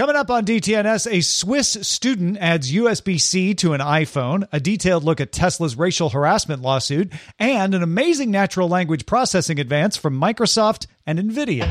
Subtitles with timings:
[0.00, 5.04] Coming up on DTNS, a Swiss student adds USB C to an iPhone, a detailed
[5.04, 10.86] look at Tesla's racial harassment lawsuit, and an amazing natural language processing advance from Microsoft
[11.04, 11.66] and NVIDIA.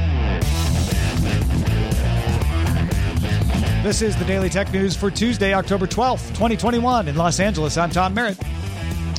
[3.81, 7.07] This is the Daily Tech News for Tuesday, October 12th, 2021.
[7.07, 8.37] In Los Angeles, I'm Tom Merritt.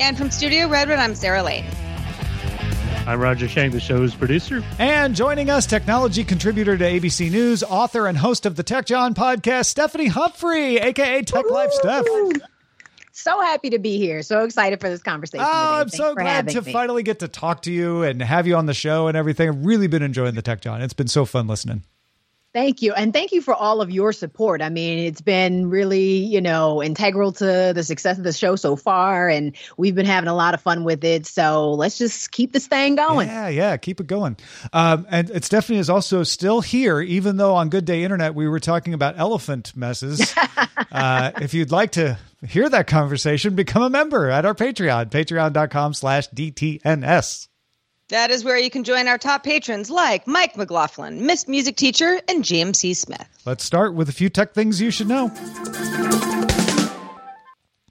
[0.00, 1.64] And from Studio Redwood, I'm Sarah Lane.
[3.10, 4.62] I'm Roger Chang, the show's producer.
[4.78, 9.14] And joining us, technology contributor to ABC News, author and host of the Tech Jawn
[9.14, 12.04] podcast, Stephanie Humphrey, aka Tech Life Steph.
[13.10, 14.22] So happy to be here.
[14.22, 15.44] So excited for this conversation.
[15.44, 15.58] Oh, today.
[15.58, 16.72] I'm Thanks so glad to me.
[16.72, 19.48] finally get to talk to you and have you on the show and everything.
[19.48, 20.80] I've really been enjoying the Tech Jawn.
[20.80, 21.82] It's been so fun listening.
[22.52, 22.92] Thank you.
[22.92, 24.60] And thank you for all of your support.
[24.60, 28.74] I mean, it's been really, you know, integral to the success of the show so
[28.74, 29.28] far.
[29.28, 31.26] And we've been having a lot of fun with it.
[31.26, 33.28] So let's just keep this thing going.
[33.28, 34.36] Yeah, yeah, keep it going.
[34.72, 38.60] Um, and Stephanie is also still here, even though on Good Day Internet we were
[38.60, 40.34] talking about elephant messes.
[40.92, 45.94] uh, if you'd like to hear that conversation, become a member at our Patreon, patreon.com
[45.94, 47.46] slash DTNS.
[48.10, 52.20] That is where you can join our top patrons like Mike McLaughlin, Miss Music Teacher,
[52.28, 52.92] and James C.
[52.92, 53.24] Smith.
[53.46, 55.28] Let's start with a few tech things you should know.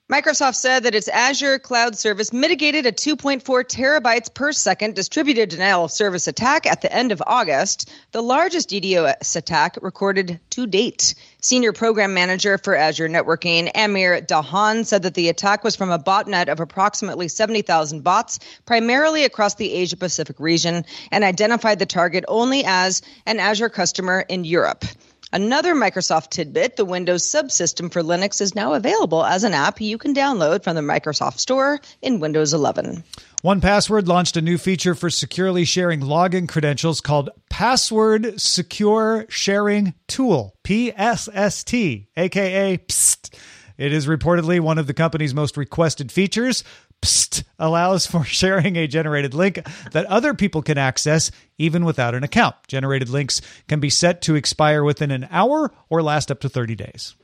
[0.10, 5.86] Microsoft said that its Azure cloud service mitigated a 2.4 terabytes per second distributed denial
[5.86, 11.14] of service attack at the end of August, the largest DDoS attack recorded to date.
[11.42, 16.00] Senior program manager for Azure Networking, Amir Dahan, said that the attack was from a
[16.00, 22.26] botnet of approximately 70,000 bots, primarily across the Asia Pacific region, and identified the target
[22.28, 24.86] only as an Azure customer in Europe.
[25.32, 30.00] Another Microsoft tidbit the Windows subsystem for Linux is now available as an app you
[30.00, 33.04] can download from the Microsoft Store in Windows 11.
[33.44, 40.56] 1Password launched a new feature for securely sharing login credentials called Password Secure Sharing Tool,
[40.66, 41.76] PSST,
[42.18, 43.36] aka PST.
[43.78, 46.64] It is reportedly one of the company's most requested features.
[47.04, 49.60] PST allows for sharing a generated link
[49.92, 52.56] that other people can access even without an account.
[52.68, 56.76] Generated links can be set to expire within an hour or last up to 30
[56.76, 57.16] days.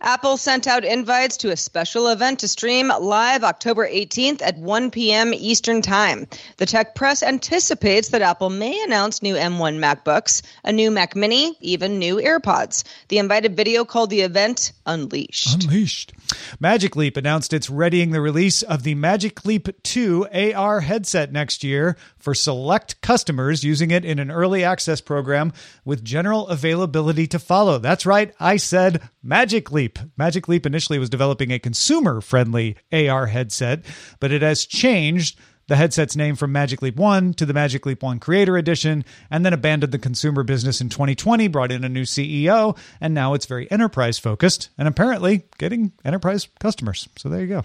[0.00, 4.90] Apple sent out invites to a special event to stream live October 18th at 1
[4.90, 5.32] p.m.
[5.32, 6.26] Eastern Time.
[6.56, 11.56] The tech press anticipates that Apple may announce new M1 MacBooks, a new Mac Mini,
[11.60, 12.84] even new AirPods.
[13.08, 15.64] The invited video called the event Unleashed.
[15.64, 16.12] Unleashed.
[16.58, 21.62] Magic Leap announced it's readying the release of the Magic Leap 2 AR headset next
[21.62, 25.52] year for select customers using it in an early access program
[25.84, 27.78] with general availability to follow.
[27.78, 29.98] That's right, I said Magic Leap.
[30.16, 33.84] Magic Leap initially was developing a consumer friendly AR headset,
[34.18, 38.02] but it has changed the headset's name from Magic Leap 1 to the Magic Leap
[38.02, 42.02] 1 Creator Edition, and then abandoned the consumer business in 2020, brought in a new
[42.02, 47.08] CEO, and now it's very enterprise focused and apparently getting enterprise customers.
[47.16, 47.64] So there you go.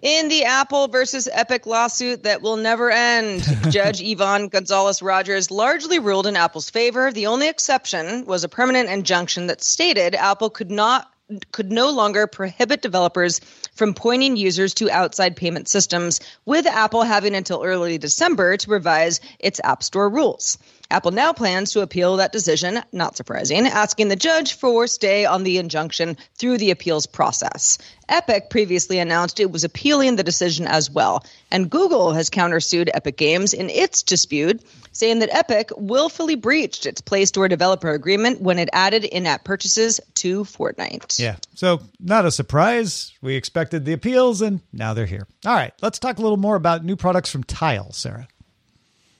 [0.00, 5.98] In the Apple versus Epic lawsuit that will never end, Judge Yvonne Gonzalez Rogers largely
[5.98, 7.10] ruled in Apple's favor.
[7.10, 11.10] The only exception was a permanent injunction that stated Apple could not
[11.52, 13.40] could no longer prohibit developers
[13.74, 19.20] from pointing users to outside payment systems, with Apple having until early December to revise
[19.38, 20.56] its App Store rules.
[20.90, 25.42] Apple now plans to appeal that decision, not surprising, asking the judge for stay on
[25.42, 27.76] the injunction through the appeals process.
[28.08, 33.18] Epic previously announced it was appealing the decision as well, and Google has countersued Epic
[33.18, 34.62] Games in its dispute,
[34.92, 39.44] saying that Epic willfully breached its Play Store developer agreement when it added in app
[39.44, 41.18] purchases to Fortnite.
[41.18, 41.36] Yeah.
[41.54, 43.12] So, not a surprise.
[43.20, 45.26] We expected the appeals, and now they're here.
[45.44, 45.74] All right.
[45.82, 48.26] Let's talk a little more about new products from Tile, Sarah.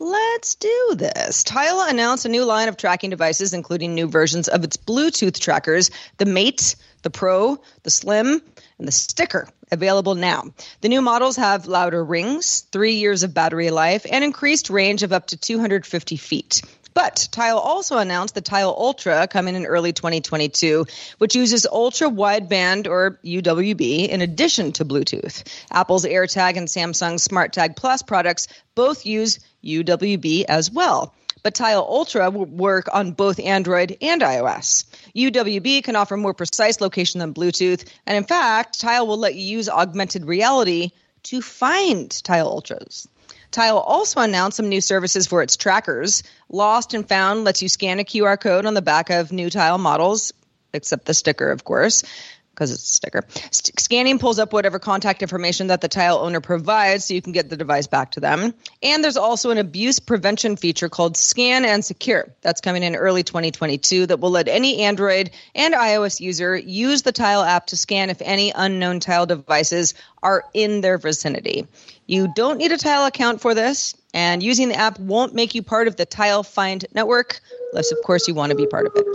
[0.00, 1.42] Let's do this.
[1.42, 5.90] Tile announced a new line of tracking devices, including new versions of its Bluetooth trackers,
[6.18, 8.40] the Mate, the Pro, the Slim,
[8.78, 10.44] and the Sticker, available now.
[10.82, 15.12] The new models have louder rings, three years of battery life, and increased range of
[15.12, 16.62] up to 250 feet.
[16.98, 20.84] But Tile also announced the Tile Ultra coming in early 2022,
[21.18, 25.44] which uses ultra wideband or UWB in addition to Bluetooth.
[25.70, 31.14] Apple's AirTag and Samsung's SmartTag Plus products both use UWB as well.
[31.44, 34.86] But Tile Ultra will work on both Android and iOS.
[35.14, 39.44] UWB can offer more precise location than Bluetooth, and in fact, Tile will let you
[39.44, 40.90] use augmented reality
[41.22, 43.06] to find Tile Ultras.
[43.50, 46.22] Tile also announced some new services for its trackers.
[46.50, 49.78] Lost and Found lets you scan a QR code on the back of new Tile
[49.78, 50.32] models,
[50.72, 52.04] except the sticker, of course,
[52.58, 53.25] because it's a sticker.
[53.52, 57.32] St- scanning pulls up whatever contact information that the Tile owner provides so you can
[57.32, 58.52] get the device back to them.
[58.82, 63.22] And there's also an abuse prevention feature called Scan and Secure that's coming in early
[63.22, 68.10] 2022 that will let any Android and iOS user use the Tile app to scan
[68.10, 71.64] if any unknown Tile devices are in their vicinity.
[72.06, 75.62] You don't need a Tile account for this, and using the app won't make you
[75.62, 77.40] part of the Tile Find network,
[77.72, 79.06] unless, of course, you want to be part of it.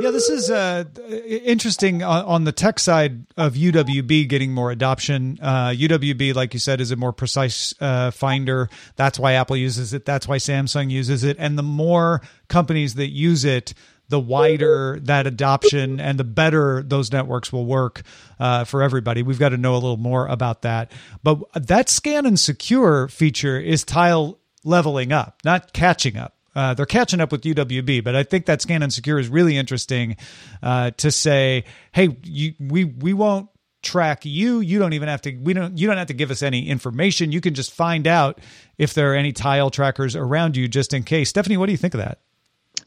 [0.00, 0.84] Yeah, this is uh,
[1.26, 5.38] interesting on, the tech side of UWB getting more adoption.
[5.42, 8.68] Uh, UWB, like you said, is a more precise uh, finder.
[8.94, 10.04] That's why Apple uses it.
[10.04, 11.36] That's why Samsung uses it.
[11.40, 13.74] And the more companies that use it,
[14.08, 18.02] the wider that adoption and the better those networks will work
[18.38, 19.22] uh, for everybody.
[19.22, 20.92] We've got to know a little more about that.
[21.22, 26.34] But that scan and secure feature is tile leveling up, not catching up.
[26.54, 29.58] Uh, they're catching up with UWB, but I think that scan and secure is really
[29.58, 30.16] interesting
[30.62, 33.50] uh, to say, hey, you, we we won't
[33.82, 34.60] track you.
[34.60, 35.36] You don't even have to.
[35.36, 35.76] We don't.
[35.76, 37.30] You don't have to give us any information.
[37.30, 38.40] You can just find out
[38.78, 41.28] if there are any tile trackers around you, just in case.
[41.28, 42.20] Stephanie, what do you think of that?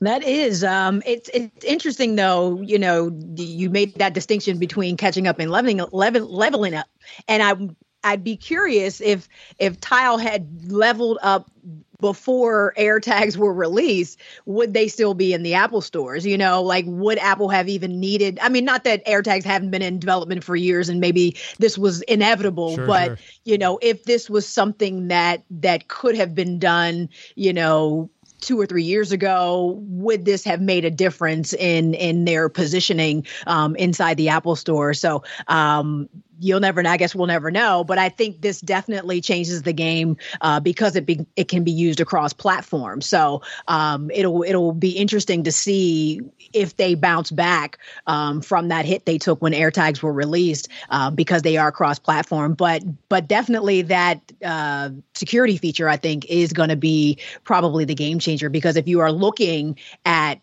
[0.01, 2.61] That is, um, it's it's interesting though.
[2.61, 6.87] You know, you made that distinction between catching up and leveling level, leveling up,
[7.27, 11.51] and I I'd be curious if if Tile had leveled up
[11.99, 16.25] before AirTags were released, would they still be in the Apple stores?
[16.25, 18.39] You know, like would Apple have even needed?
[18.41, 22.01] I mean, not that AirTags haven't been in development for years and maybe this was
[22.03, 23.17] inevitable, sure, but sure.
[23.43, 28.09] you know, if this was something that that could have been done, you know,
[28.41, 33.25] two or three years ago would this have made a difference in in their positioning
[33.47, 34.93] um, inside the apple store?
[34.93, 36.09] So um,
[36.39, 36.89] you'll never know.
[36.89, 37.83] I guess we'll never know.
[37.83, 41.71] But I think this definitely changes the game uh, because it be, it can be
[41.71, 43.05] used across platforms.
[43.05, 46.21] So um, it'll it'll be interesting to see
[46.53, 47.77] if they bounce back
[48.07, 51.99] um, from that hit they took when AirTags were released uh, because they are cross
[51.99, 52.53] platform.
[52.53, 57.95] But but definitely that uh, security feature I think is going to be probably the
[57.95, 60.39] game changer because if you are looking at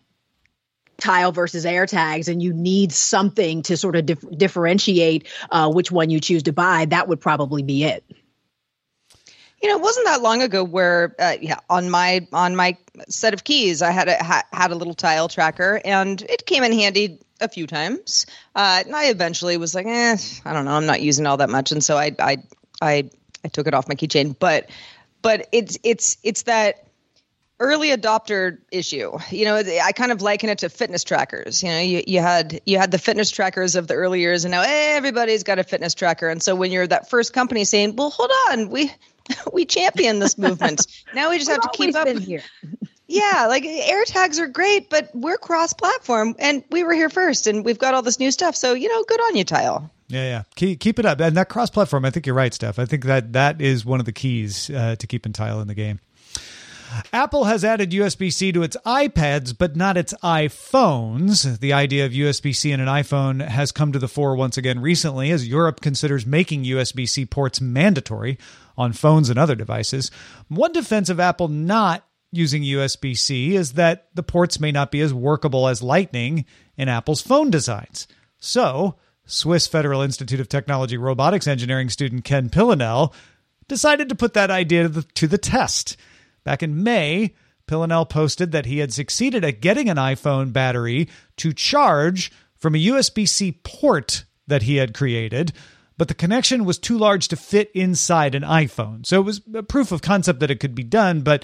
[0.99, 6.09] tile versus AirTags and you need something to sort of dif- differentiate uh, which one
[6.09, 8.03] you choose to buy, that would probably be it.
[9.61, 12.77] You know, it wasn't that long ago where, uh, yeah, on my on my
[13.09, 16.63] set of keys, I had a ha- had a little tile tracker, and it came
[16.63, 18.27] in handy a few times.
[18.55, 21.49] Uh, and I eventually was like, eh, I don't know, I'm not using all that
[21.49, 22.37] much, and so I I
[22.81, 23.09] I,
[23.43, 24.37] I took it off my keychain.
[24.37, 24.69] But
[25.23, 26.86] but it's it's it's that
[27.59, 29.17] early adopter issue.
[29.31, 31.63] You know, I kind of liken it to fitness trackers.
[31.63, 34.51] You know, you, you had you had the fitness trackers of the early years, and
[34.51, 36.29] now everybody's got a fitness tracker.
[36.29, 38.91] And so when you're that first company saying, "Well, hold on, we
[39.53, 40.87] we champion this movement.
[41.13, 42.43] now we just have to keep up." Here.
[43.07, 47.79] yeah, like AirTags are great, but we're cross-platform, and we were here first, and we've
[47.79, 48.55] got all this new stuff.
[48.55, 49.91] So you know, good on you, Tile.
[50.09, 50.43] Yeah, yeah.
[50.55, 52.05] Keep, keep it up, and that cross-platform.
[52.05, 52.79] I think you're right, Steph.
[52.79, 55.75] I think that that is one of the keys uh, to keeping Tile in the
[55.75, 55.99] game.
[57.11, 61.59] Apple has added USB C to its iPads, but not its iPhones.
[61.59, 64.81] The idea of USB C in an iPhone has come to the fore once again
[64.81, 68.37] recently as Europe considers making USB C ports mandatory
[68.77, 70.11] on phones and other devices.
[70.47, 75.01] One defense of Apple not using USB C is that the ports may not be
[75.01, 76.45] as workable as Lightning
[76.77, 78.07] in Apple's phone designs.
[78.39, 83.13] So, Swiss Federal Institute of Technology robotics engineering student Ken Pillonel
[83.67, 85.97] decided to put that idea to the, to the test.
[86.47, 87.33] Back in May,
[87.67, 92.85] Pillonel posted that he had succeeded at getting an iPhone battery to charge from a
[92.85, 95.51] USB C port that he had created,
[95.97, 99.05] but the connection was too large to fit inside an iPhone.
[99.05, 101.43] So it was a proof of concept that it could be done, but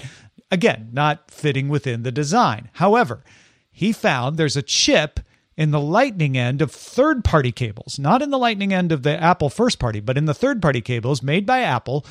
[0.50, 2.70] again, not fitting within the design.
[2.72, 3.22] However,
[3.70, 5.20] he found there's a chip
[5.54, 9.22] in the lightning end of third party cables, not in the lightning end of the
[9.22, 12.06] Apple first party, but in the third party cables made by Apple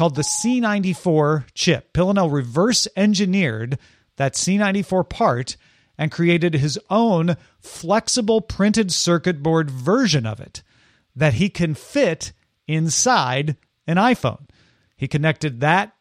[0.00, 1.92] called the C94 chip.
[1.92, 3.78] Pillonel reverse engineered
[4.16, 5.58] that C94 part
[5.98, 10.62] and created his own flexible printed circuit board version of it
[11.14, 12.32] that he can fit
[12.66, 14.48] inside an iPhone.
[14.96, 15.94] He connected that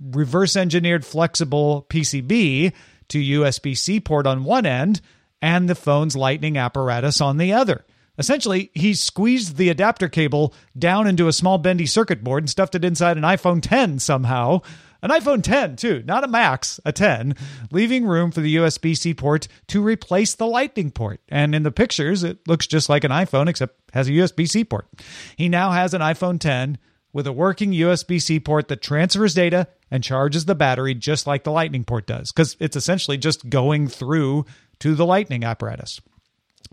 [0.00, 2.72] reverse engineered flexible PCB
[3.06, 5.00] to USB C port on one end
[5.40, 7.84] and the phone's lightning apparatus on the other.
[8.18, 12.74] Essentially, he squeezed the adapter cable down into a small bendy circuit board and stuffed
[12.74, 14.60] it inside an iPhone 10 somehow.
[15.02, 17.34] An iPhone 10, too, not a Max, a 10,
[17.70, 21.20] leaving room for the USB C port to replace the Lightning port.
[21.28, 24.64] And in the pictures, it looks just like an iPhone, except has a USB C
[24.64, 24.88] port.
[25.36, 26.78] He now has an iPhone 10
[27.12, 31.44] with a working USB C port that transfers data and charges the battery just like
[31.44, 34.46] the Lightning port does, because it's essentially just going through
[34.78, 36.00] to the Lightning apparatus.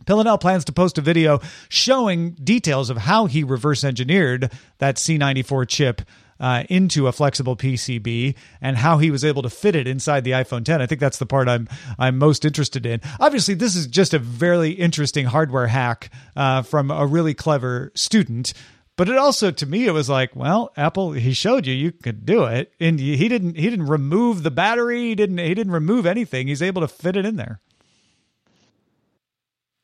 [0.06, 5.68] Pillonel plans to post a video showing details of how he reverse engineered that C94
[5.68, 6.02] chip
[6.40, 10.32] uh, into a flexible PCB and how he was able to fit it inside the
[10.32, 10.82] iPhone 10.
[10.82, 11.70] I think that's the part I'm
[12.00, 13.00] I'm most interested in.
[13.20, 18.54] Obviously, this is just a very interesting hardware hack uh, from a really clever student.
[18.98, 22.26] But it also, to me, it was like, well, Apple, he showed you you could
[22.26, 23.56] do it, and he didn't.
[23.56, 25.10] He didn't remove the battery.
[25.10, 25.38] He didn't.
[25.38, 26.48] He didn't remove anything.
[26.48, 27.62] He's able to fit it in there.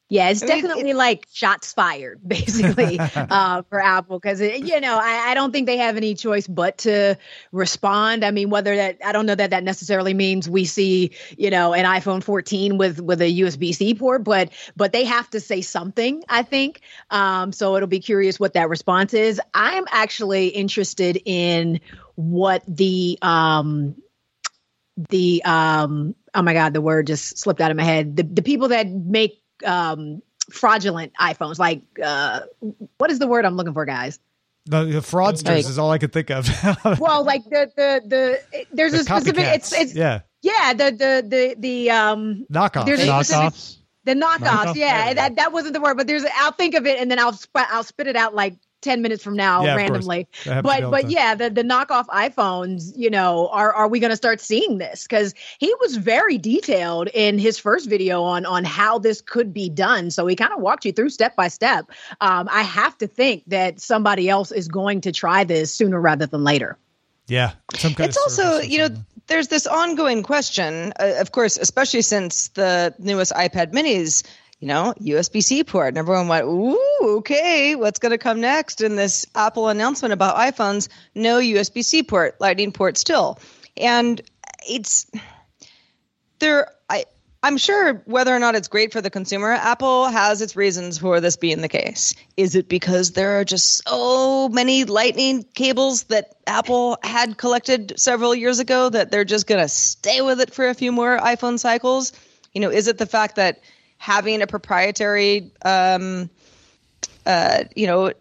[0.09, 4.97] Yeah, it's I mean, definitely like shots fired, basically, uh, for Apple, because you know
[4.97, 7.17] I, I, don't think they have any choice but to
[7.51, 8.23] respond.
[8.23, 11.73] I mean, whether that I don't know that that necessarily means we see you know
[11.73, 15.59] an iPhone 14 with with a USB C port, but but they have to say
[15.61, 16.23] something.
[16.29, 17.75] I think um, so.
[17.75, 19.41] It'll be curious what that response is.
[19.53, 21.81] I'm actually interested in
[22.15, 23.95] what the um,
[25.09, 28.15] the um, oh my god, the word just slipped out of my head.
[28.15, 31.59] The the people that make um, fraudulent iPhones.
[31.59, 32.41] Like, uh,
[32.97, 34.19] what is the word I'm looking for, guys?
[34.65, 36.47] The, the fraudsters like, is all I could think of.
[36.99, 39.45] well, like the the the there's the a specific.
[39.45, 42.85] It's it's yeah yeah the the the the um knockoffs.
[42.85, 43.77] There's knockoffs.
[44.03, 44.75] The knockoffs, knockoffs?
[44.75, 46.25] yeah, that, that wasn't the word, but there's.
[46.35, 49.23] I'll think of it and then I'll sp- I'll spit it out like 10 minutes
[49.23, 50.27] from now yeah, randomly.
[50.45, 54.41] But but yeah the, the knockoff iphones you know are are we going to start
[54.41, 55.03] seeing this?
[55.03, 59.69] Because he was very detailed in his first video on on how this could be
[59.69, 60.11] done.
[60.11, 61.89] So he kind of walked you through step by step.
[62.21, 66.25] Um, i have to think that somebody else is going to try this sooner rather
[66.25, 66.77] than later.
[67.27, 68.89] Yeah it's also you know
[69.27, 74.23] there's this ongoing question uh, of course especially since the newest ipad minis
[74.59, 75.89] you know, USB C port.
[75.89, 78.81] And everyone went, ooh, okay, what's going to come next?
[78.81, 83.39] in this Apple announcement about iPhones, no USB C port, Lightning port still.
[83.75, 84.21] And
[84.67, 85.09] it's
[86.39, 86.71] there.
[86.89, 87.05] I,
[87.43, 91.21] I'm sure whether or not it's great for the consumer, Apple has its reasons for
[91.21, 92.15] this being the case.
[92.35, 98.33] Is it because there are just so many lightning cables that Apple had collected several
[98.33, 101.59] years ago that they're just going to stay with it for a few more iPhone
[101.59, 102.11] cycles?
[102.53, 103.61] You know, is it the fact that
[103.97, 106.29] having a proprietary um,
[107.27, 108.13] uh, you know,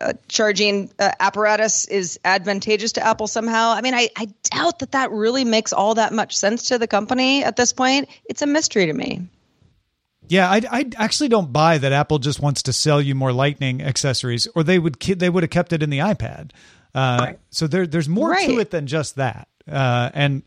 [0.00, 3.72] uh, charging uh, apparatus is advantageous to Apple somehow.
[3.72, 6.86] I mean, I, I doubt that that really makes all that much sense to the
[6.86, 8.08] company at this point.
[8.24, 9.28] It's a mystery to me.
[10.28, 13.82] Yeah, I, I actually don't buy that Apple just wants to sell you more Lightning
[13.82, 16.52] accessories, or they would they would have kept it in the iPad.
[16.94, 17.38] Uh, right.
[17.50, 18.46] So there, there's more right.
[18.46, 19.48] to it than just that.
[19.70, 20.42] Uh, and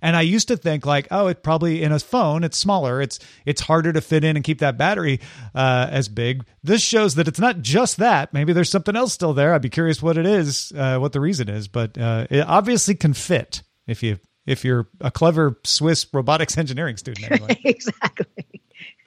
[0.00, 3.18] and I used to think like, oh, it probably in a phone, it's smaller, it's
[3.44, 5.20] it's harder to fit in and keep that battery
[5.54, 6.44] uh, as big.
[6.62, 8.32] This shows that it's not just that.
[8.32, 9.54] Maybe there's something else still there.
[9.54, 12.94] I'd be curious what it is, uh, what the reason is, but uh, it obviously
[12.94, 17.30] can fit if you if you're a clever Swiss robotics engineering student.
[17.30, 17.60] Anyway.
[17.64, 18.44] exactly,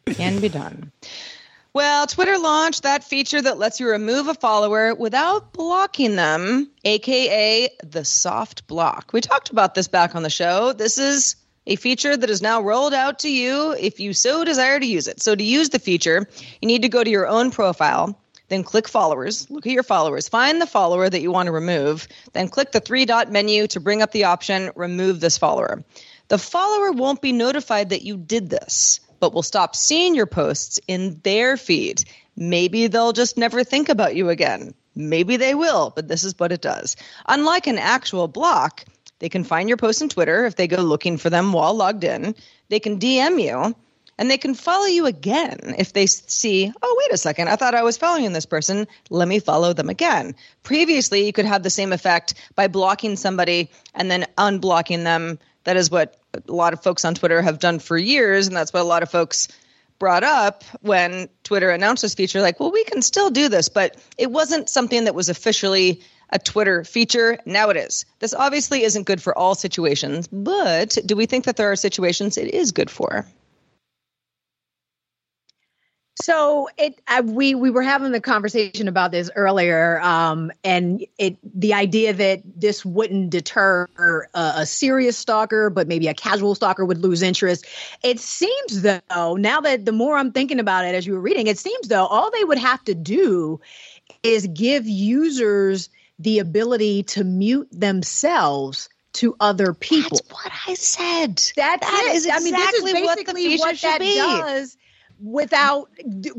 [0.07, 0.91] can be done.
[1.73, 7.69] Well, Twitter launched that feature that lets you remove a follower without blocking them, aka
[7.81, 9.11] the soft block.
[9.13, 10.73] We talked about this back on the show.
[10.73, 14.81] This is a feature that is now rolled out to you if you so desire
[14.81, 15.21] to use it.
[15.21, 16.27] So, to use the feature,
[16.61, 20.27] you need to go to your own profile, then click followers, look at your followers,
[20.27, 23.79] find the follower that you want to remove, then click the three dot menu to
[23.79, 25.85] bring up the option remove this follower.
[26.27, 30.81] The follower won't be notified that you did this but will stop seeing your posts
[30.87, 32.03] in their feed.
[32.35, 34.73] Maybe they'll just never think about you again.
[34.95, 36.97] Maybe they will, but this is what it does.
[37.27, 38.83] Unlike an actual block,
[39.21, 42.03] They can find your posts on Twitter if they go looking for them while logged
[42.03, 42.35] in.
[42.69, 43.75] They can DM you
[44.17, 47.75] and they can follow you again if they see, oh, wait a second, I thought
[47.75, 48.87] I was following this person.
[49.11, 50.35] Let me follow them again.
[50.63, 55.37] Previously, you could have the same effect by blocking somebody and then unblocking them.
[55.63, 58.47] That is what a lot of folks on Twitter have done for years.
[58.47, 59.47] And that's what a lot of folks
[59.99, 63.97] brought up when Twitter announced this feature like, well, we can still do this, but
[64.17, 66.01] it wasn't something that was officially
[66.31, 67.37] a Twitter feature.
[67.45, 68.05] Now it is.
[68.19, 72.37] This obviously isn't good for all situations, but do we think that there are situations
[72.37, 73.27] it is good for?
[76.15, 81.37] So it I, we we were having the conversation about this earlier, um, and it
[81.41, 83.87] the idea that this wouldn't deter
[84.33, 87.65] a, a, serious stalker, but maybe a casual stalker would lose interest.
[88.03, 91.47] It seems though now that the more I'm thinking about it as you were reading,
[91.47, 93.61] it seems though all they would have to do
[94.21, 95.89] is give users
[96.19, 100.17] the ability to mute themselves to other people.
[100.17, 101.35] That's what I said.
[101.55, 102.15] That's that it.
[102.15, 104.15] Is exactly I mean, this is basically what, what that be.
[104.15, 104.77] does
[105.21, 105.89] without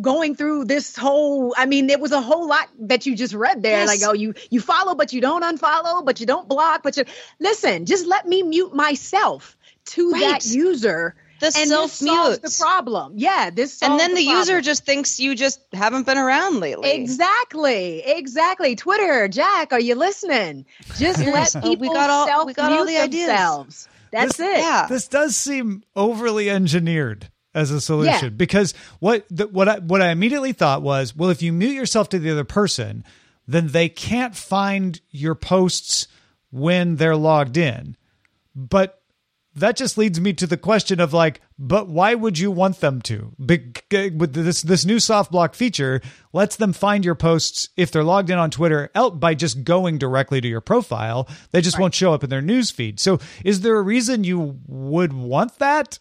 [0.00, 3.62] going through this whole i mean it was a whole lot that you just read
[3.62, 3.88] there yes.
[3.88, 7.04] like oh you you follow but you don't unfollow but you don't block but you
[7.38, 10.20] listen just let me mute myself to right.
[10.20, 13.14] that user the self mute the problem.
[13.16, 16.92] Yeah, this and then the, the user just thinks you just haven't been around lately.
[16.92, 18.76] Exactly, exactly.
[18.76, 20.66] Twitter, Jack, are you listening?
[20.98, 23.26] Just let people we got all we got all the ideas.
[23.26, 23.88] Themselves.
[24.12, 24.60] That's this, it.
[24.60, 24.86] Yeah.
[24.88, 28.30] This does seem overly engineered as a solution yeah.
[28.30, 32.08] because what the, what I what I immediately thought was, well, if you mute yourself
[32.10, 33.04] to the other person,
[33.46, 36.08] then they can't find your posts
[36.50, 37.96] when they're logged in.
[38.54, 39.02] But
[39.54, 43.02] that just leads me to the question of like, but why would you want them
[43.02, 43.34] to?
[43.38, 46.00] with this this new soft block feature
[46.32, 50.40] lets them find your posts if they're logged in on Twitter by just going directly
[50.40, 51.28] to your profile.
[51.50, 51.82] They just right.
[51.82, 52.98] won't show up in their news feed.
[52.98, 55.98] So, is there a reason you would want that?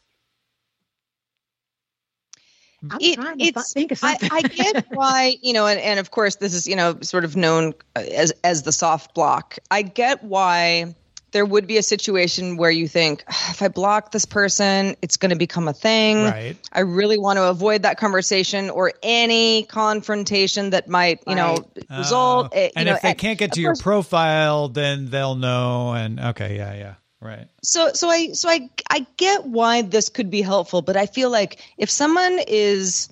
[2.89, 4.29] I'm it, trying to it's, think of something.
[4.31, 7.25] I, I get why, you know, and, and of course this is, you know, sort
[7.25, 9.59] of known as as the soft block.
[9.69, 10.95] I get why
[11.31, 15.29] there would be a situation where you think, if I block this person, it's going
[15.29, 16.23] to become a thing.
[16.23, 16.57] Right.
[16.71, 21.59] I really want to avoid that conversation or any confrontation that might, you right.
[21.89, 22.53] know, result.
[22.53, 25.93] Uh, and know, if they can't get to your profile, then they'll know.
[25.93, 26.95] And okay, yeah, yeah.
[27.21, 27.47] Right.
[27.61, 31.29] So so I so I I get why this could be helpful, but I feel
[31.29, 33.09] like if someone is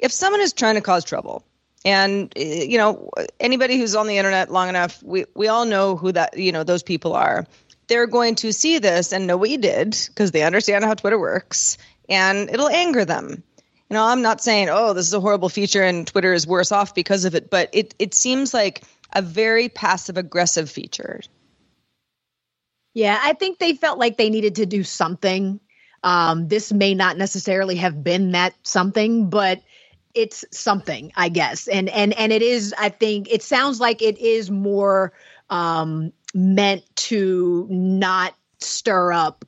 [0.00, 1.44] if someone is trying to cause trouble,
[1.84, 5.96] and eh, you know anybody who's on the internet long enough, we we all know
[5.96, 7.46] who that you know those people are.
[7.86, 11.18] They're going to see this and know what you did because they understand how Twitter
[11.18, 13.44] works, and it'll anger them.
[13.90, 16.72] You know, I'm not saying oh this is a horrible feature and Twitter is worse
[16.72, 21.20] off because of it, but it it seems like a very passive aggressive feature
[22.94, 25.60] yeah, I think they felt like they needed to do something.
[26.04, 29.62] Um, this may not necessarily have been that something, but
[30.14, 31.68] it's something, I guess.
[31.68, 32.74] And and and it is.
[32.78, 35.12] I think it sounds like it is more
[35.48, 39.44] um, meant to not stir up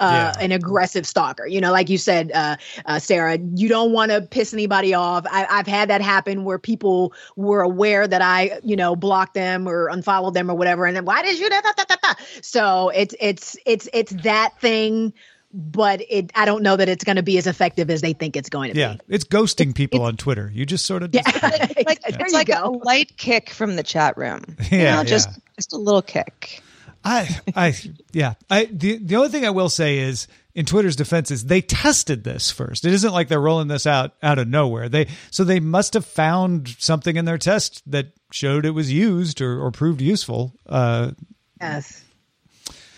[0.00, 0.44] uh, yeah.
[0.44, 1.46] an aggressive stalker.
[1.46, 5.26] You know, like you said, uh, uh, Sarah, you don't want to piss anybody off.
[5.30, 9.68] I, have had that happen where people were aware that I, you know, blocked them
[9.68, 11.48] or unfollowed them or whatever, and then why did you?
[11.48, 12.14] Da, da, da, da, da.
[12.42, 15.12] So it's it's it's it's that thing.
[15.54, 18.36] But it, I don't know that it's going to be as effective as they think
[18.36, 18.94] it's going to yeah, be.
[18.94, 20.50] Yeah, it's ghosting people on Twitter.
[20.52, 22.62] You just sort of, yeah, like, it's like go.
[22.62, 24.56] a light kick from the chat room.
[24.70, 26.62] Yeah, you know, just just a little kick.
[27.06, 27.74] I, I,
[28.12, 28.34] yeah.
[28.50, 32.24] I the the only thing I will say is, in Twitter's defense, is they tested
[32.24, 32.84] this first.
[32.84, 34.88] It isn't like they're rolling this out out of nowhere.
[34.88, 39.40] They so they must have found something in their test that showed it was used
[39.40, 40.52] or, or proved useful.
[40.66, 41.12] Uh,
[41.60, 42.02] yes,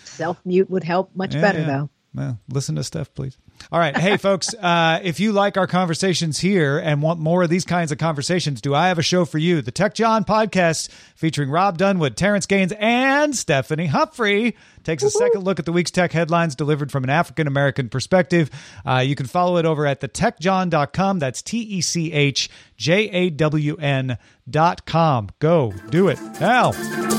[0.05, 1.67] self mute would help much yeah, better yeah.
[1.67, 1.89] though.
[2.15, 3.37] Well, listen to Steph, please.
[3.71, 3.95] All right.
[3.95, 7.91] Hey, folks, uh, if you like our conversations here and want more of these kinds
[7.91, 9.61] of conversations, do I have a show for you?
[9.61, 15.43] The Tech Jawn podcast featuring Rob Dunwood, Terrence Gaines, and Stephanie Humphrey takes a second
[15.43, 18.49] look at the week's tech headlines delivered from an African American perspective.
[18.85, 21.19] Uh, you can follow it over at thetechjawn.com.
[21.19, 25.29] That's T E C H J A W N.com.
[25.39, 27.18] Go do it now.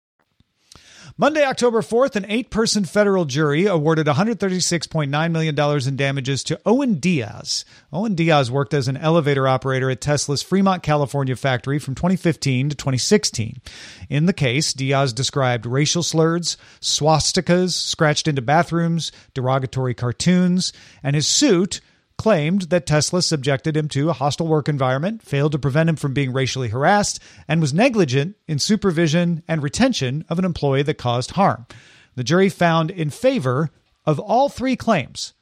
[1.17, 6.95] Monday, October 4th, an eight person federal jury awarded $136.9 million in damages to Owen
[6.95, 7.65] Diaz.
[7.91, 12.75] Owen Diaz worked as an elevator operator at Tesla's Fremont, California factory from 2015 to
[12.75, 13.61] 2016.
[14.09, 20.71] In the case, Diaz described racial slurs, swastikas scratched into bathrooms, derogatory cartoons,
[21.03, 21.81] and his suit
[22.21, 26.13] claimed that Tesla subjected him to a hostile work environment, failed to prevent him from
[26.13, 31.31] being racially harassed, and was negligent in supervision and retention of an employee that caused
[31.31, 31.65] harm.
[32.13, 33.71] The jury found in favor
[34.05, 35.33] of all three claims.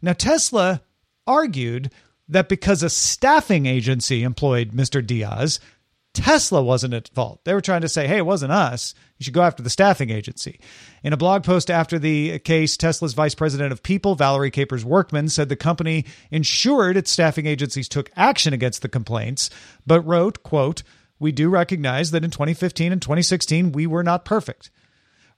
[0.00, 0.80] Now, Tesla
[1.26, 1.90] argued
[2.28, 5.04] that because a staffing agency employed Mr.
[5.04, 5.58] Diaz,
[6.18, 7.44] Tesla wasn't at fault.
[7.44, 8.92] They were trying to say, hey, it wasn't us.
[9.18, 10.58] You should go after the staffing agency.
[11.04, 15.28] In a blog post after the case, Tesla's vice president of people, Valerie Capers Workman,
[15.28, 19.48] said the company ensured its staffing agencies took action against the complaints,
[19.86, 20.82] but wrote, quote,
[21.20, 24.70] we do recognize that in 2015 and 2016, we were not perfect.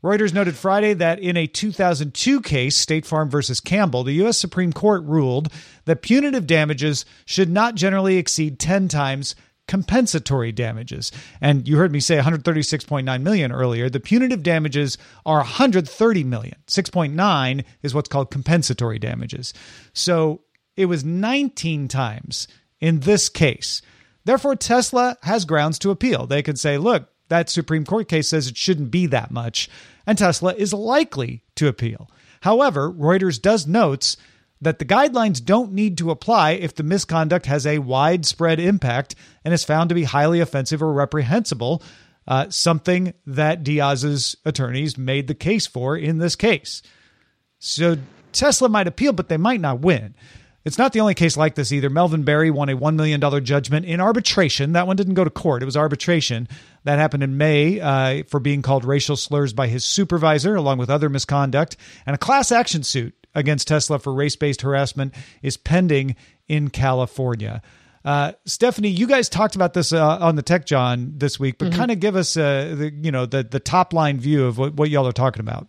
[0.03, 4.39] Reuters noted Friday that in a 2002 case, State Farm versus Campbell, the U.S.
[4.39, 5.53] Supreme Court ruled
[5.85, 9.35] that punitive damages should not generally exceed 10 times
[9.71, 11.13] compensatory damages.
[11.41, 13.89] And you heard me say 136.9 million earlier.
[13.89, 16.57] The punitive damages are 130 million.
[16.67, 19.55] 6.9 is what's called compensatory damages.
[19.93, 20.43] So
[20.77, 22.49] it was 19 times
[22.81, 23.81] in this case.
[24.25, 26.27] Therefore, Tesla has grounds to appeal.
[26.27, 29.71] They could say, look, that Supreme Court case says it shouldn't be that much,
[30.05, 32.11] and Tesla is likely to appeal.
[32.41, 34.17] However, Reuters does notes
[34.61, 39.55] that the guidelines don't need to apply if the misconduct has a widespread impact and
[39.55, 41.83] is found to be highly offensive or reprehensible,
[42.29, 46.83] uh, something that Diaz's attorneys made the case for in this case.
[47.59, 47.97] So
[48.33, 50.15] Tesla might appeal, but they might not win.
[50.63, 51.89] It's not the only case like this either.
[51.89, 54.73] Melvin Berry won a $1 million judgment in arbitration.
[54.73, 56.49] That one didn't go to court, it was arbitration.
[56.85, 60.91] That happened in May uh, for being called racial slurs by his supervisor, along with
[60.91, 66.17] other misconduct, and a class action suit against Tesla for race based harassment is pending
[66.49, 67.63] in California.
[68.05, 71.69] Uh, Stephanie, you guys talked about this uh, on the Tech Jawn this week, but
[71.69, 71.79] mm-hmm.
[71.79, 74.75] kind of give us uh, the you know the the top line view of what,
[74.75, 75.69] what y'all are talking about.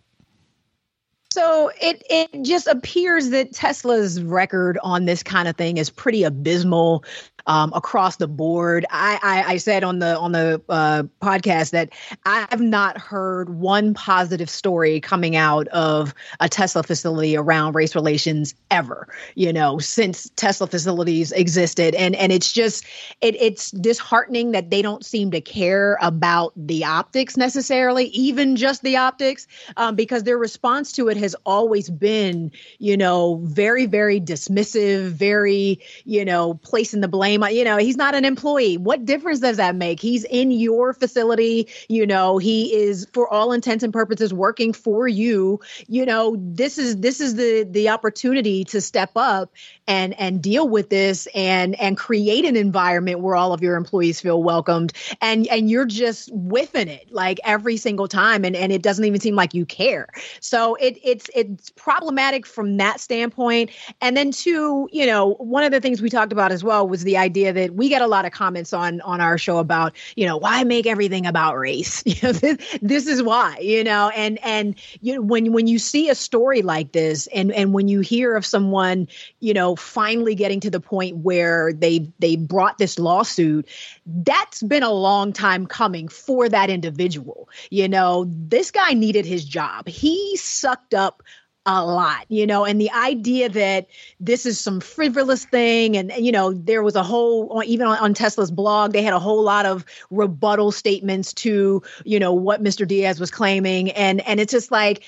[1.32, 6.24] So it it just appears that Tesla's record on this kind of thing is pretty
[6.24, 7.04] abysmal
[7.46, 8.86] um, across the board.
[8.90, 11.90] I, I, I, said on the on the uh, podcast that
[12.24, 18.54] I've not heard one positive story coming out of a Tesla facility around race relations
[18.70, 19.08] ever.
[19.34, 22.84] You know, since Tesla facilities existed, and and it's just
[23.20, 28.82] it, it's disheartening that they don't seem to care about the optics necessarily, even just
[28.82, 34.20] the optics, um, because their response to it has always been, you know, very very
[34.20, 38.76] dismissive, very you know, placing the blame you know, he's not an employee.
[38.76, 40.00] What difference does that make?
[40.00, 45.06] He's in your facility, you know, he is for all intents and purposes working for
[45.08, 45.60] you.
[45.88, 49.52] You know, this is this is the the opportunity to step up
[49.86, 54.20] and and deal with this and and create an environment where all of your employees
[54.20, 58.82] feel welcomed and and you're just whiffing it like every single time and and it
[58.82, 60.08] doesn't even seem like you care.
[60.40, 63.70] So it it's it's problematic from that standpoint.
[64.00, 67.04] And then two, you know, one of the things we talked about as well was
[67.04, 70.26] the idea that we get a lot of comments on on our show about, you
[70.26, 72.02] know, why make everything about race?
[72.12, 75.78] You know, this, this is why, you know, and and you know, when when you
[75.78, 79.08] see a story like this and and when you hear of someone,
[79.40, 83.66] you know, finally getting to the point where they they brought this lawsuit,
[84.04, 87.48] that's been a long time coming for that individual.
[87.70, 89.88] You know, this guy needed his job.
[89.88, 91.22] He sucked up
[91.64, 93.86] a lot, you know, and the idea that
[94.18, 95.96] this is some frivolous thing.
[95.96, 99.20] And, you know, there was a whole, even on, on, Tesla's blog, they had a
[99.20, 102.86] whole lot of rebuttal statements to, you know, what Mr.
[102.86, 103.92] Diaz was claiming.
[103.92, 105.04] And, and it's just like,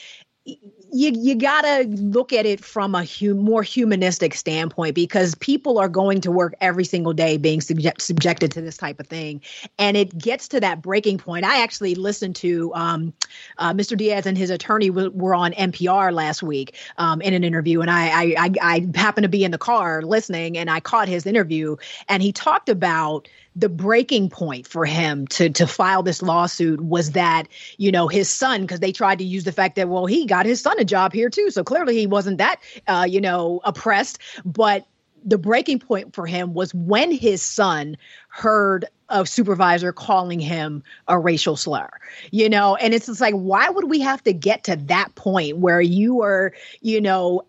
[0.95, 5.89] you you gotta look at it from a hum, more humanistic standpoint because people are
[5.89, 9.41] going to work every single day being subject, subjected to this type of thing,
[9.77, 11.45] and it gets to that breaking point.
[11.45, 13.13] I actually listened to um,
[13.59, 13.97] uh, Mr.
[13.97, 17.91] Diaz and his attorney w- were on NPR last week um, in an interview, and
[17.91, 21.27] I, I I I happened to be in the car listening, and I caught his
[21.27, 21.75] interview,
[22.09, 27.13] and he talked about the breaking point for him to to file this lawsuit was
[27.13, 27.47] that
[27.79, 30.45] you know his son because they tried to use the fact that well he got
[30.45, 31.51] his son a job here too.
[31.51, 34.19] So clearly he wasn't that uh, you know oppressed.
[34.45, 34.87] But
[35.25, 37.97] the breaking point for him was when his son
[38.29, 41.91] heard a supervisor calling him a racial slur
[42.31, 42.75] you know?
[42.77, 46.23] And it's just like why would we have to get to that point where you
[46.23, 47.43] are you know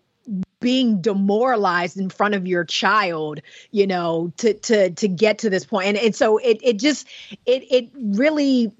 [0.60, 5.64] being demoralized in front of your child you know to to to get to this
[5.64, 5.86] point?
[5.88, 7.06] And, and so it it just
[7.46, 8.72] it it really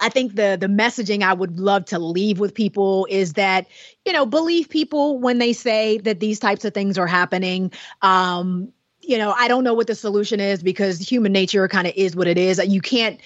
[0.00, 3.66] I think the the messaging I would love to leave with people is that
[4.04, 7.72] you know believe people when they say that these types of things are happening.
[8.02, 11.94] Um, you know, I don't know what the solution is because human nature kind of
[11.96, 12.60] is what it is.
[12.66, 13.18] You can't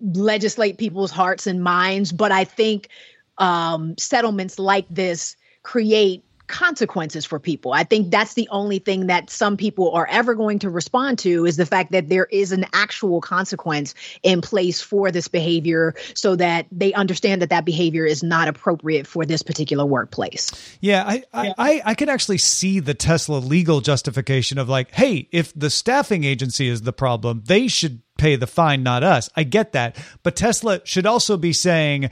[0.00, 2.88] legislate people's hearts and minds, but I think
[3.38, 7.72] um, settlements like this create consequences for people.
[7.72, 11.46] I think that's the only thing that some people are ever going to respond to
[11.46, 16.36] is the fact that there is an actual consequence in place for this behavior so
[16.36, 20.52] that they understand that that behavior is not appropriate for this particular workplace.
[20.80, 25.28] Yeah, I I, I, I could actually see the Tesla legal justification of like, hey,
[25.32, 29.28] if the staffing agency is the problem, they should pay the fine, not us.
[29.34, 29.96] I get that.
[30.22, 32.10] But Tesla should also be saying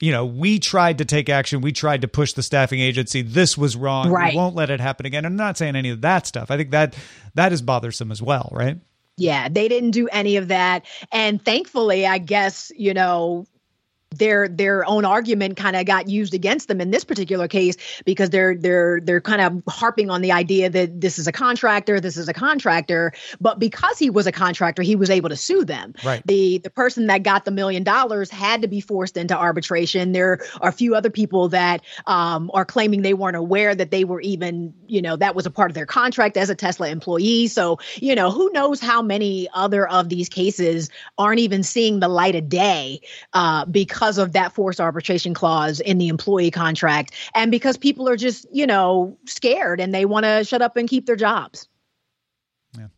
[0.00, 1.60] you know, we tried to take action.
[1.60, 3.22] We tried to push the staffing agency.
[3.22, 4.10] This was wrong.
[4.10, 4.32] Right.
[4.32, 5.24] We won't let it happen again.
[5.24, 6.50] I'm not saying any of that stuff.
[6.50, 6.96] I think that
[7.34, 8.78] that is bothersome as well, right?
[9.16, 10.84] Yeah, they didn't do any of that.
[11.12, 13.46] And thankfully, I guess, you know,
[14.18, 18.30] their their own argument kind of got used against them in this particular case because
[18.30, 22.16] they're they're they're kind of harping on the idea that this is a contractor, this
[22.16, 25.94] is a contractor, but because he was a contractor, he was able to sue them.
[26.04, 26.22] Right.
[26.26, 30.12] The the person that got the million dollars had to be forced into arbitration.
[30.12, 34.04] There are a few other people that um, are claiming they weren't aware that they
[34.04, 37.46] were even you know that was a part of their contract as a Tesla employee.
[37.48, 42.08] So you know who knows how many other of these cases aren't even seeing the
[42.08, 43.00] light of day
[43.32, 48.06] uh, because because of that forced arbitration clause in the employee contract and because people
[48.06, 51.66] are just, you know, scared and they want to shut up and keep their jobs.
[52.76, 52.88] Yeah.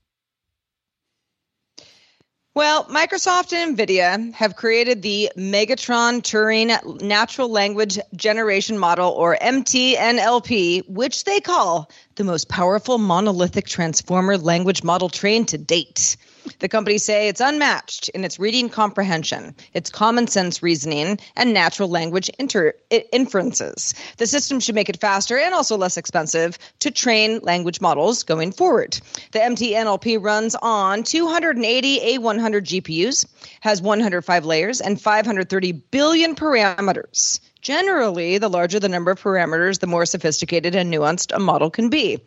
[2.57, 10.88] Well, Microsoft and NVIDIA have created the Megatron Turing Natural Language Generation Model, or MTNLG,
[10.88, 16.16] which they call the most powerful monolithic transformer language model trained to date.
[16.59, 21.89] The company say it's unmatched in its reading comprehension, its common sense reasoning, and natural
[21.89, 23.95] language inter- inferences.
[24.17, 28.53] The system should make it faster and also less expensive to train language models going
[28.53, 28.99] forward.
[29.33, 33.27] The MTNLG runs on 280 A100 GPUs,
[33.61, 37.41] has 105 layers, and 530 billion parameters.
[37.61, 41.89] Generally, the larger the number of parameters, the more sophisticated and nuanced a model can
[41.89, 42.21] be.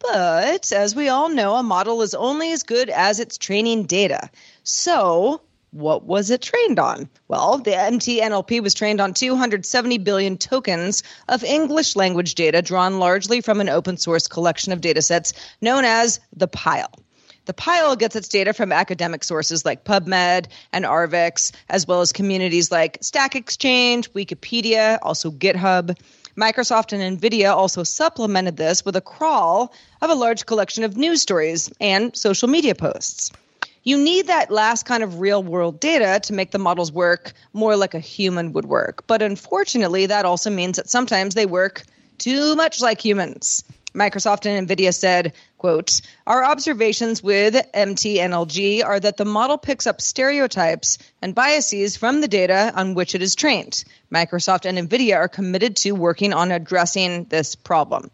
[0.00, 4.30] But as we all know, a model is only as good as its training data.
[4.62, 7.08] So, what was it trained on?
[7.26, 13.40] Well, the MTNLG was trained on 270 billion tokens of English language data drawn largely
[13.40, 16.92] from an open source collection of datasets known as the Pile.
[17.44, 22.12] The Pile gets its data from academic sources like PubMed and arXiv, as well as
[22.12, 25.98] communities like Stack Exchange, Wikipedia, also GitHub.
[26.38, 31.20] Microsoft and Nvidia also supplemented this with a crawl of a large collection of news
[31.20, 33.32] stories and social media posts.
[33.82, 37.74] You need that last kind of real world data to make the models work more
[37.74, 39.04] like a human would work.
[39.08, 41.82] But unfortunately, that also means that sometimes they work
[42.18, 43.64] too much like humans.
[43.98, 50.00] Microsoft and Nvidia said, quote, "Our observations with MTNLG are that the model picks up
[50.00, 53.84] stereotypes and biases from the data on which it is trained.
[54.14, 58.10] Microsoft and Nvidia are committed to working on addressing this problem."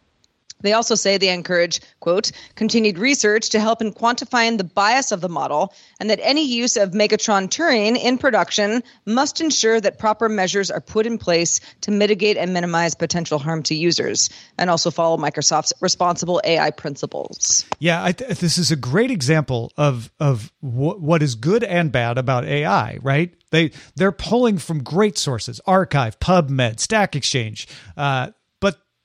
[0.64, 5.20] They also say they encourage, quote, continued research to help in quantifying the bias of
[5.20, 10.27] the model, and that any use of Megatron Turing in production must ensure that proper
[10.27, 14.90] measures are put in place to mitigate and minimize potential harm to users, and also
[14.90, 17.66] follow Microsoft's responsible AI principles.
[17.79, 22.46] Yeah, th- this is a great example of of what is good and bad about
[22.46, 22.98] AI.
[23.03, 23.35] Right?
[23.50, 27.68] They they're pulling from great sources: arXiv, PubMed, Stack Exchange.
[27.98, 28.31] Uh,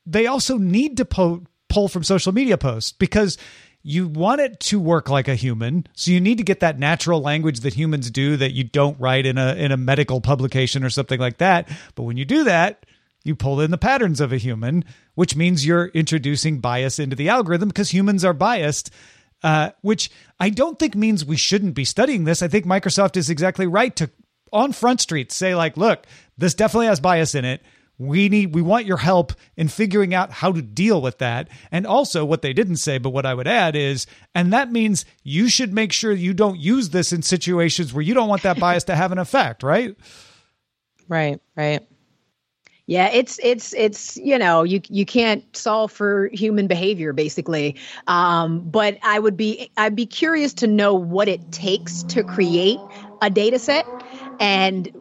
[0.05, 3.37] they also need to po- pull from social media posts because
[3.81, 5.87] you want it to work like a human.
[5.93, 9.25] So you need to get that natural language that humans do that you don't write
[9.25, 11.69] in a in a medical publication or something like that.
[11.95, 12.85] But when you do that
[13.23, 14.83] you pull in the patterns of a human
[15.15, 18.91] which means you're introducing bias into the algorithm because humans are biased
[19.43, 22.41] uh, which i don't think means we shouldn't be studying this.
[22.41, 24.09] I think microsoft is exactly right to
[24.51, 26.05] on front street say like look
[26.37, 27.61] this definitely has bias in it
[27.99, 31.49] we need we want your help in figuring out how to deal with that.
[31.71, 35.05] And also what they didn't say but what i would add is and that means
[35.23, 38.59] you should make sure you don't use this in situations where you don't want that
[38.65, 39.95] bias to have an effect right?
[41.07, 41.85] Right, right.
[42.85, 47.75] Yeah, it's it's it's you know you you can't solve for human behavior basically,
[48.07, 52.79] um, but I would be I'd be curious to know what it takes to create
[53.21, 53.85] a data set
[54.39, 54.91] and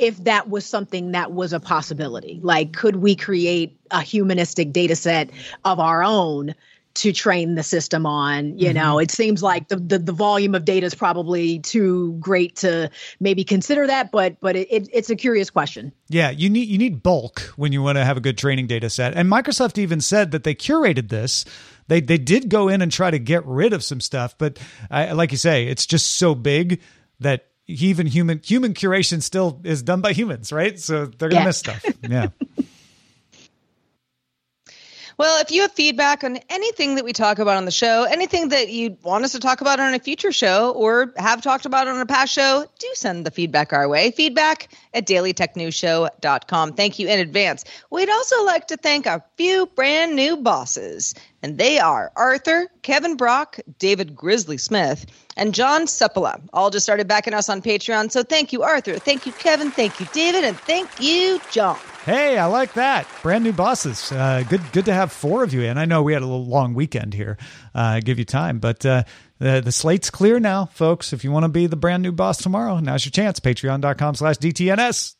[0.00, 2.40] if that was something that was a possibility.
[2.42, 5.30] Like, could we create a humanistic data set
[5.64, 6.54] of our own
[6.94, 8.58] to train the system on?
[8.58, 8.78] You mm-hmm.
[8.78, 12.90] know, it seems like the, the, the volume of data is probably too great to
[13.20, 15.92] maybe consider that, but but it, it, it's a curious question.
[16.08, 18.88] Yeah, you need you need bulk when you want to have a good training data
[18.88, 19.14] set.
[19.14, 21.44] And Microsoft even said that they curated this.
[21.88, 24.58] They they did go in and try to get rid of some stuff, but
[24.90, 26.80] I, like you say, it's just so big
[27.20, 30.78] that even human human curation still is done by humans, right?
[30.78, 31.44] So they're gonna Yeah.
[31.46, 31.96] miss stuff.
[32.06, 32.28] Yeah.
[35.18, 38.48] Well, if you have feedback on anything that we talk about on the show, anything
[38.50, 41.88] that you want us to talk about on a future show or have talked about
[41.88, 44.12] on a past show, do send the feedback our way.
[44.12, 46.72] Feedback at dailytechnewsshow.com.
[46.72, 47.64] Thank you in advance.
[47.90, 53.16] We'd also like to thank a few brand new bosses, and they are Arthur, Kevin
[53.16, 56.40] Brock, David Grizzly Smith, and John Seppala.
[56.52, 58.10] All just started backing us on Patreon.
[58.10, 58.98] So thank you, Arthur.
[58.98, 59.70] Thank you, Kevin.
[59.70, 60.44] Thank you, David.
[60.44, 61.78] And thank you, John.
[62.04, 63.06] Hey, I like that.
[63.22, 64.10] Brand new bosses.
[64.10, 65.62] Uh, good, good to have four of you.
[65.62, 67.36] And I know we had a little long weekend here.
[67.74, 69.04] Uh, give you time, but uh,
[69.38, 71.12] the the slate's clear now, folks.
[71.12, 73.38] If you want to be the brand new boss tomorrow, now's your chance.
[73.38, 75.14] Patreon.com/slash DTNS.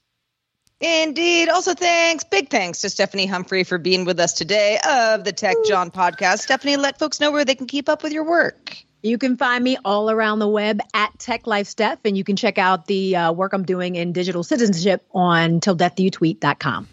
[0.80, 1.50] Indeed.
[1.50, 5.56] Also, thanks, big thanks to Stephanie Humphrey for being with us today of the Tech
[5.66, 6.38] Jawn podcast.
[6.38, 8.78] Stephanie, let folks know where they can keep up with your work.
[9.02, 12.36] You can find me all around the web at Tech Life Steph, and you can
[12.36, 16.88] check out the uh, work I'm doing in digital citizenship on tilldeathyouTweet.com.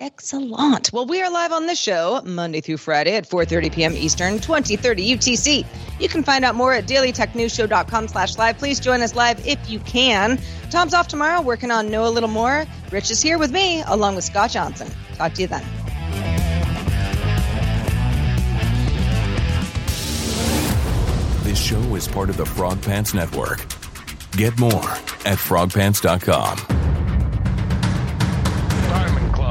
[0.00, 0.92] Excellent.
[0.92, 3.96] Well, we are live on this show Monday through Friday at 4.30 p.m.
[3.96, 5.66] Eastern, 2030 UTC.
[5.98, 8.58] You can find out more at dailytechnewsshow.com slash live.
[8.58, 10.38] Please join us live if you can.
[10.70, 12.64] Tom's off tomorrow working on Know a Little More.
[12.92, 14.88] Rich is here with me along with Scott Johnson.
[15.14, 15.64] Talk to you then.
[21.42, 23.66] This show is part of the Frog Pants Network.
[24.32, 24.90] Get more
[25.24, 26.78] at frogpants.com.